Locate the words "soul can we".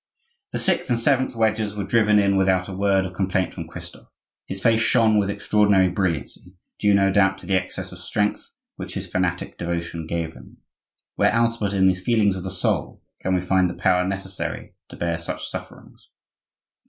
12.49-13.41